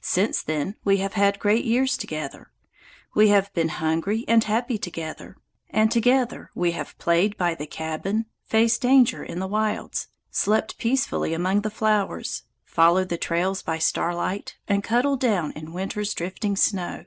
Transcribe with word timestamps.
Since 0.00 0.42
then 0.42 0.74
we 0.82 0.96
have 0.96 1.12
had 1.12 1.38
great 1.38 1.64
years 1.64 1.96
together. 1.96 2.50
We 3.14 3.28
have 3.28 3.54
been 3.54 3.68
hungry 3.68 4.24
and 4.26 4.42
happy 4.42 4.78
together, 4.78 5.36
and 5.70 5.92
together 5.92 6.50
we 6.56 6.72
have 6.72 6.98
played 6.98 7.36
by 7.36 7.54
the 7.54 7.68
cabin, 7.68 8.26
faced 8.42 8.82
danger 8.82 9.22
in 9.22 9.38
the 9.38 9.46
wilds, 9.46 10.08
slept 10.28 10.76
peacefully 10.78 11.34
among 11.34 11.60
the 11.60 11.70
flowers, 11.70 12.42
followed 12.64 13.10
the 13.10 13.16
trails 13.16 13.62
by 13.62 13.78
starlight, 13.78 14.56
and 14.66 14.82
cuddled 14.82 15.20
down 15.20 15.52
in 15.52 15.72
winter's 15.72 16.14
drifting 16.14 16.56
snow. 16.56 17.04